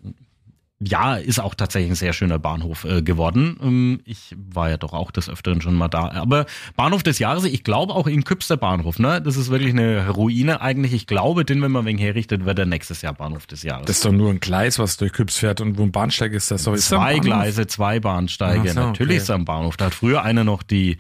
[0.87, 3.57] Ja, ist auch tatsächlich ein sehr schöner Bahnhof äh, geworden.
[3.63, 6.11] Ähm, ich war ja doch auch des Öfteren schon mal da.
[6.13, 9.23] Aber Bahnhof des Jahres, ich glaube auch in Küps der Bahnhof, ne?
[9.23, 10.93] Das ist wirklich eine Ruine eigentlich.
[10.93, 13.87] Ich glaube, den, wenn man wegen herrichtet, wird er nächstes Jahr Bahnhof des Jahres.
[13.87, 16.51] Das ist doch nur ein Gleis, was durch Küps fährt und wo ein Bahnsteig ist.
[16.51, 17.19] Das ist zwei?
[17.19, 18.71] Gleise, zwei Bahnsteige.
[18.71, 19.23] So, Natürlich okay.
[19.23, 19.77] ist er am Bahnhof.
[19.77, 20.99] Da hat früher einer noch die,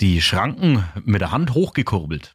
[0.00, 2.34] die Schranken mit der Hand hochgekurbelt.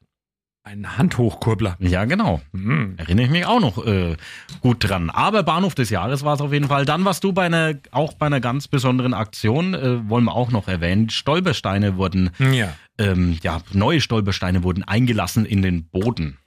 [0.69, 1.77] Ein Handhochkurbler.
[1.79, 2.41] Ja, genau.
[2.53, 2.95] Hm.
[2.97, 4.17] Erinnere ich mich auch noch äh,
[4.59, 5.09] gut dran.
[5.09, 6.83] Aber Bahnhof des Jahres war es auf jeden Fall.
[6.83, 10.51] Dann warst du bei einer, auch bei einer ganz besonderen Aktion, äh, wollen wir auch
[10.51, 11.09] noch erwähnen.
[11.09, 12.73] Stolpersteine wurden, Ja.
[12.97, 16.37] ähm, ja, neue Stolpersteine wurden eingelassen in den Boden.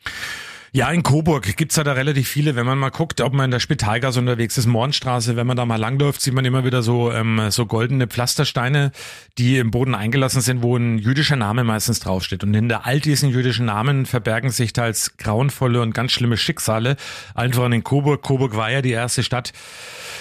[0.73, 2.55] Ja, in Coburg gibt's da, da relativ viele.
[2.55, 5.67] Wenn man mal guckt, ob man in der Spitalgasse unterwegs ist, Mohrenstraße, wenn man da
[5.67, 8.93] mal langläuft, sieht man immer wieder so, ähm, so goldene Pflastersteine,
[9.37, 12.45] die im Boden eingelassen sind, wo ein jüdischer Name meistens draufsteht.
[12.45, 16.97] Und hinter all diesen jüdischen Namen verbergen sich teils grauenvolle und ganz schlimme Schicksale.
[17.35, 18.23] Allen voran in Coburg.
[18.23, 19.53] Coburg war ja die erste Stadt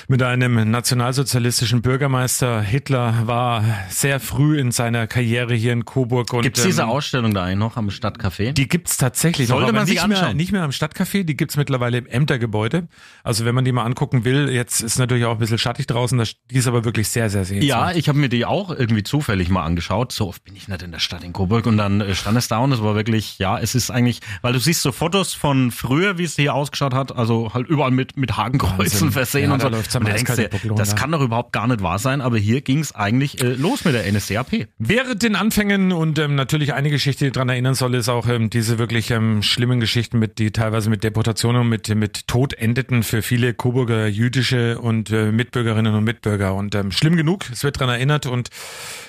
[0.08, 2.62] mit einem nationalsozialistischen Bürgermeister.
[2.62, 6.34] Hitler war sehr früh in seiner Karriere hier in Coburg.
[6.34, 8.54] Und, Gibt's diese ähm, Ausstellung da eigentlich noch am Stadtcafé?
[8.54, 10.39] Die gibt's tatsächlich Sollte noch, man sich mehr, anschauen.
[10.40, 12.88] Nicht mehr am Stadtcafé, die gibt's mittlerweile im Ämtergebäude.
[13.24, 16.22] Also wenn man die mal angucken will, jetzt ist natürlich auch ein bisschen schattig draußen,
[16.50, 17.70] die ist aber wirklich sehr, sehr sehenswert.
[17.70, 20.12] Ja, ich habe mir die auch irgendwie zufällig mal angeschaut.
[20.14, 22.48] So oft bin ich nicht in der Stadt in Coburg und dann äh, stand es
[22.48, 25.72] da und es war wirklich, ja, es ist eigentlich, weil du siehst so Fotos von
[25.72, 29.12] früher, wie es hier ausgeschaut hat, also halt überall mit mit Hakenkreuzen Wahnsinn.
[29.12, 29.76] versehen Ja, und da so.
[29.76, 32.62] läuft's am Und denkst dir, das kann doch überhaupt gar nicht wahr sein, aber hier
[32.62, 34.68] ging es eigentlich äh, los mit der NSDAP.
[34.78, 38.50] Während den Anfängen und ähm, natürlich eine Geschichte, die daran erinnern soll, ist auch ähm,
[38.50, 43.04] diese wirklich ähm, schlimmen Geschichten, mit die teilweise mit Deportationen und mit, mit Tod endeten
[43.04, 46.54] für viele Coburger jüdische und äh, Mitbürgerinnen und Mitbürger.
[46.56, 48.50] Und ähm, schlimm genug, es wird daran erinnert und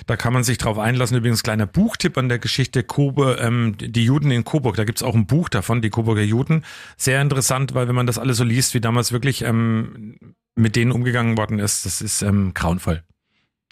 [0.07, 1.17] da kann man sich drauf einlassen.
[1.17, 4.77] Übrigens, kleiner Buchtipp an der Geschichte Coburg, ähm, die Juden in Coburg.
[4.77, 6.65] Da gibt's auch ein Buch davon, die Coburger Juden.
[6.97, 10.17] Sehr interessant, weil wenn man das alles so liest, wie damals wirklich ähm,
[10.55, 13.03] mit denen umgegangen worden ist, das ist ähm, grauenvoll.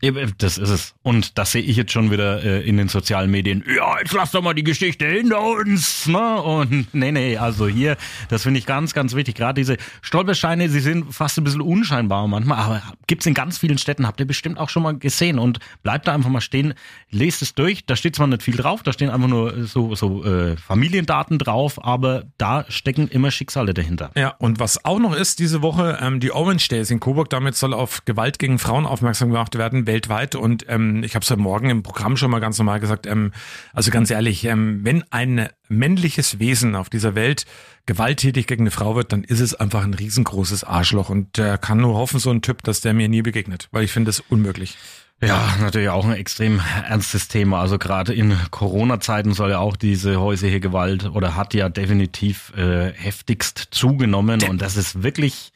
[0.00, 0.94] Das ist es.
[1.02, 3.64] Und das sehe ich jetzt schon wieder äh, in den sozialen Medien.
[3.66, 6.06] Ja, jetzt lass doch mal die Geschichte hinter uns.
[6.06, 6.40] Ne?
[6.40, 7.96] Und nee, nee, also hier,
[8.28, 9.34] das finde ich ganz, ganz wichtig.
[9.34, 13.76] Gerade diese Stolpersteine, sie sind fast ein bisschen unscheinbar manchmal, aber gibt's in ganz vielen
[13.76, 15.40] Städten, habt ihr bestimmt auch schon mal gesehen.
[15.40, 16.74] Und bleibt da einfach mal stehen,
[17.10, 17.84] lest es durch.
[17.84, 21.84] Da steht zwar nicht viel drauf, da stehen einfach nur so, so äh, Familiendaten drauf,
[21.84, 24.12] aber da stecken immer Schicksale dahinter.
[24.16, 27.56] Ja, und was auch noch ist diese Woche, ähm, die Orange Days in Coburg, damit
[27.56, 30.36] soll auf Gewalt gegen Frauen aufmerksam gemacht werden, weltweit.
[30.36, 33.32] Und ähm, ich habe es heute Morgen im Programm schon mal ganz normal gesagt, ähm,
[33.72, 37.44] also ganz ehrlich, ähm, wenn ein männliches Wesen auf dieser Welt
[37.86, 41.10] gewalttätig gegen eine Frau wird, dann ist es einfach ein riesengroßes Arschloch.
[41.10, 43.90] Und der kann nur hoffen, so ein Typ, dass der mir nie begegnet, weil ich
[43.90, 44.78] finde das unmöglich.
[45.20, 47.60] Ja, natürlich auch ein extrem ernstes Thema.
[47.60, 52.92] Also gerade in Corona-Zeiten soll ja auch diese häusliche Gewalt oder hat ja definitiv äh,
[52.92, 55.52] heftigst zugenommen und das ist wirklich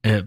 [0.00, 0.22] äh,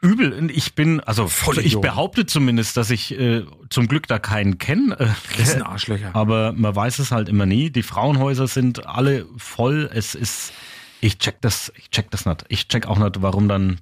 [0.00, 0.32] übel.
[0.32, 1.82] Und Ich bin, also Voll ich Idiot.
[1.82, 4.96] behaupte zumindest, dass ich äh, zum Glück da keinen kenne.
[5.00, 6.10] Äh, Arschlöcher.
[6.14, 7.70] aber man weiß es halt immer nie.
[7.70, 9.90] Die Frauenhäuser sind alle voll.
[9.92, 10.52] Es ist,
[11.00, 12.44] ich check das, ich check das nicht.
[12.48, 13.80] Ich check auch nicht, warum dann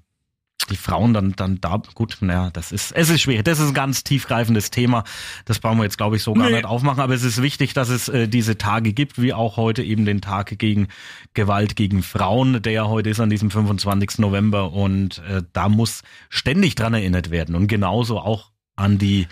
[0.70, 3.44] die Frauen dann, dann da, gut, naja, das ist, es ist schwierig.
[3.44, 5.04] Das ist ein ganz tiefgreifendes Thema.
[5.46, 6.56] Das brauchen wir jetzt, glaube ich, so gar Nee.
[6.56, 7.00] nicht aufmachen.
[7.00, 10.20] Aber es ist wichtig, dass es äh, diese Tage gibt, wie auch heute eben den
[10.20, 10.88] Tag gegen
[11.32, 14.18] Gewalt gegen Frauen, der ja heute ist an diesem 25.
[14.18, 14.72] November.
[14.72, 17.54] Und äh, da muss ständig dran erinnert werden.
[17.54, 19.26] Und genauso auch an die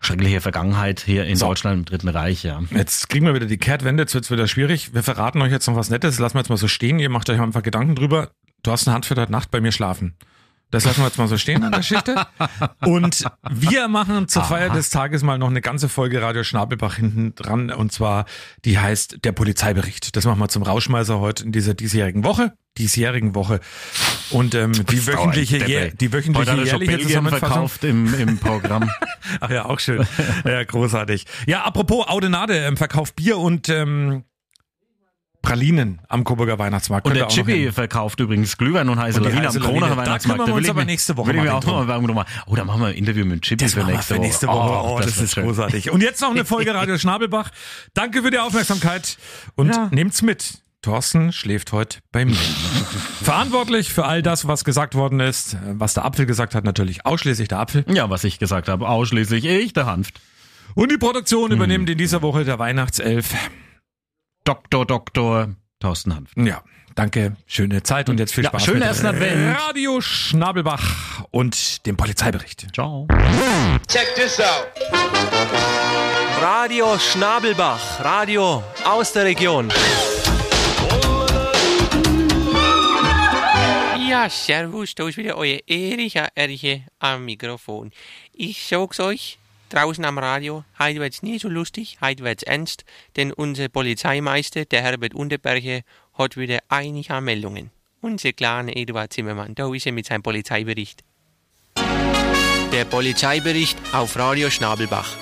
[0.00, 1.46] schreckliche Vergangenheit hier in So.
[1.46, 2.60] Deutschland im Dritten Reich, ja.
[2.70, 4.92] Jetzt kriegen wir wieder die Kehrtwende, jetzt wird's wieder schwierig.
[4.94, 6.98] Wir verraten euch jetzt noch was Nettes, lassen wir jetzt mal so stehen.
[6.98, 8.30] Ihr macht euch einfach Gedanken drüber.
[8.62, 10.14] Du hast eine Hand für heute Nacht bei mir schlafen.
[10.70, 12.26] Das lassen wir jetzt mal so stehen an der Geschichte.
[12.84, 17.34] Und wir machen zur Feier des Tages mal noch eine ganze Folge Radio Schnabelbach hinten
[17.34, 17.70] dran.
[17.70, 18.26] Und zwar,
[18.64, 20.14] die heißt der Polizeibericht.
[20.14, 22.52] Das machen wir zum Rauschmeißer heute in dieser diesjährigen Woche.
[22.76, 23.60] Diesjährigen Woche.
[24.30, 27.48] Und ähm, die wöchentliche, Depp, die wöchentliche Heute jährliche Belgien Zusammenfassung.
[27.48, 28.90] verkauft im, im Programm.
[29.40, 30.06] Ach ja, auch schön.
[30.44, 31.24] Ja, großartig.
[31.46, 34.24] Ja, apropos Audenade, ähm, verkauft Bier und ähm,
[35.48, 37.06] Pralinen am Coburger Weihnachtsmarkt.
[37.06, 39.96] Und der Chippy verkauft übrigens Glühwein und heiße Lawine heiße am Kronacher Lawine.
[39.96, 40.40] Da Weihnachtsmarkt.
[40.44, 42.94] kümmern wir uns aber nächste Woche mal auch noch mal oh, da machen wir ein
[42.94, 44.26] Interview mit Chippy Das für nächste für Woche.
[44.26, 44.88] nächste Woche.
[44.88, 45.44] Oh, das, wird ist schön.
[45.44, 45.90] großartig.
[45.90, 47.50] Und jetzt noch eine Folge Radio Schnabelbach.
[47.94, 49.16] Danke für die Aufmerksamkeit
[49.56, 49.88] und Ja.
[49.90, 50.62] nehmt's mit.
[50.82, 52.36] Thorsten schläft heute bei mir.
[53.22, 57.48] Verantwortlich für all das, was gesagt worden ist, was der Apfel gesagt hat, natürlich ausschließlich
[57.48, 57.84] der Apfel.
[57.88, 60.20] Ja, was ich gesagt habe, ausschließlich ich, der Hanft.
[60.74, 61.00] Und die Hm.
[61.00, 63.34] Produktion übernimmt in dieser Woche der Weihnachtself.
[64.48, 66.32] Doktor, Doktor, Thorsten Hanft.
[66.38, 66.62] Ja,
[66.94, 69.58] danke, schöne Zeit und jetzt viel Ja, Spaß schönen mit ersten Advent.
[69.58, 72.66] Radio Schnabelbach und dem Polizeibericht.
[72.72, 73.06] Ciao.
[73.88, 74.68] Check this out.
[76.40, 79.68] Radio Schnabelbach, Radio aus der Region.
[84.08, 87.90] Ja, servus, da ist wieder euer Erika Erche am Mikrofon.
[88.32, 92.84] Ich sag's euch, draußen am Radio, heute wird's nie so lustig, heute wird's ernst,
[93.16, 95.82] denn unser Polizeimeister, der Herbert Unterberger,
[96.14, 97.70] hat wieder einige Meldungen.
[98.00, 101.02] Unser kleiner Eduard Zimmermann, da ist er mit seinem Polizeibericht.
[102.72, 105.16] Der Polizeibericht auf Radio Schnabelbach.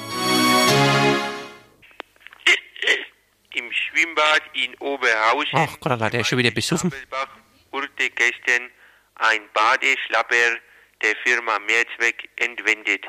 [3.54, 6.90] Im Schwimmbad in Oberhausen Ach Gott, hat er schon wieder besoffen?
[6.90, 7.28] Schnabelbach
[7.70, 8.70] wurde gestern
[9.16, 10.58] ein Badeschlapper
[11.02, 13.06] der Firma Mehrzweck entwendet.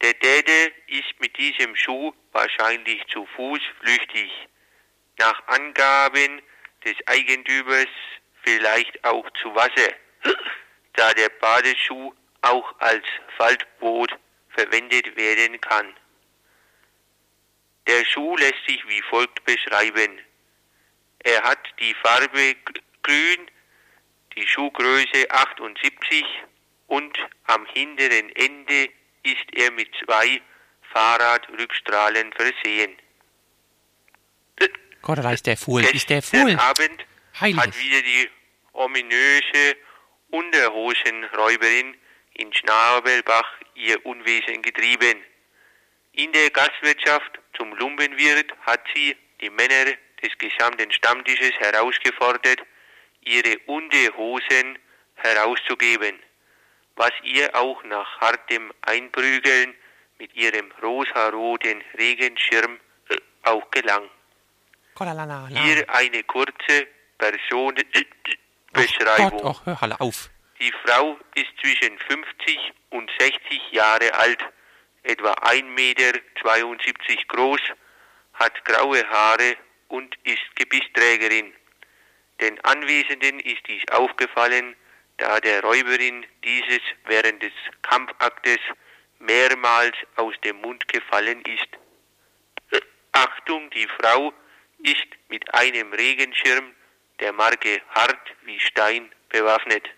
[0.00, 4.30] Der Täter ist mit diesem Schuh wahrscheinlich zu Fuß flüchtig.
[5.18, 6.40] Nach Angaben
[6.84, 7.88] des Eigentümers
[8.44, 9.92] vielleicht auch zu Wasser,
[10.94, 13.04] da der Badeschuh auch als
[13.36, 14.16] Faltboot
[14.50, 15.92] verwendet werden kann.
[17.88, 20.20] Der Schuh lässt sich wie folgt beschreiben.
[21.24, 22.54] Er hat die Farbe
[23.02, 23.50] grün,
[24.36, 26.24] die Schuhgröße 78
[26.86, 28.90] und am hinteren Ende
[29.32, 30.40] ist er mit zwei
[30.92, 32.96] Fahrradrückstrahlen versehen.
[35.02, 35.84] Gott, da ist der Fool.
[35.84, 36.56] Ist der Fool.
[36.58, 37.06] Abend
[37.40, 37.66] Heiliges.
[37.66, 38.28] hat wieder die
[38.72, 39.76] ominöse
[40.30, 41.96] Unterhosenräuberin
[42.34, 45.22] in Schnabelbach ihr Unwesen getrieben.
[46.12, 52.60] In der Gastwirtschaft zum Lumpenwirt hat sie die Männer des gesamten Stammtisches herausgefordert,
[53.22, 54.78] ihre Unterhosen
[55.14, 56.18] herauszugeben,
[56.98, 59.74] was ihr auch nach hartem Einprügeln
[60.18, 64.10] mit ihrem rosaroten Regenschirm äh, auch gelang.
[65.62, 69.42] Hier eine kurze Personenbeschreibung.
[69.42, 70.28] Gott, oh, hör alle auf.
[70.60, 74.44] Die Frau ist zwischen 50 und 60 Jahre alt,
[75.04, 76.18] etwa 1,72 Meter
[77.28, 77.60] groß,
[78.34, 79.56] hat graue Haare
[79.86, 81.52] und ist Gebissträgerin.
[82.40, 84.74] Den Anwesenden ist dies aufgefallen,
[85.18, 87.52] da der Räuberin dieses während des
[87.82, 88.58] Kampfaktes
[89.18, 92.82] mehrmals aus dem Mund gefallen ist.
[93.12, 94.32] Achtung, die Frau
[94.84, 96.74] ist mit einem Regenschirm
[97.20, 99.88] der Marke Hart wie Stein bewaffnet.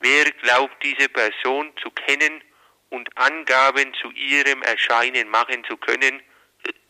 [0.00, 2.42] Wer glaubt diese Person zu kennen
[2.88, 6.22] und Angaben zu ihrem Erscheinen machen zu können,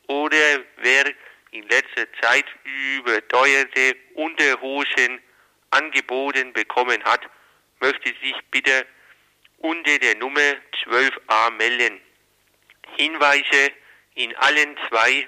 [0.07, 1.13] oder wer
[1.51, 5.21] in letzter Zeit überteuerte Unterhosen
[5.71, 7.21] angeboten bekommen hat,
[7.81, 8.87] möchte sich bitte
[9.59, 10.55] unter der Nummer
[10.85, 12.01] 12a melden.
[12.97, 13.73] Hinweise
[14.15, 15.27] in allen zwei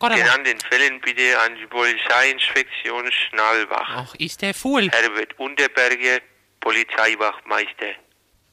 [0.00, 3.88] genannten Fällen bitte an die Polizeiinspektion Schnallbach.
[3.88, 4.90] Ach, ist der Fool.
[4.90, 6.20] Herbert Unterberger,
[6.60, 7.94] Polizeiwachmeister.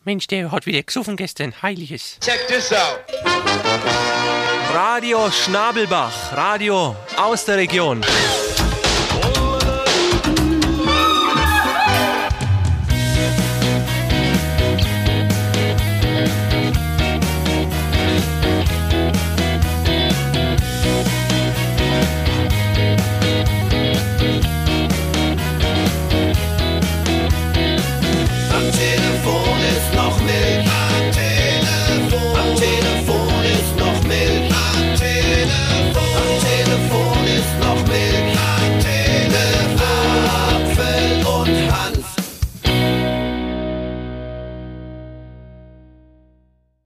[0.06, 1.62] Mensch, der hat wieder gesoffen gestern.
[1.62, 2.20] Heiliges.
[2.22, 3.04] Check this out.
[4.74, 8.02] Radio Schnabelbach, Radio aus der Region.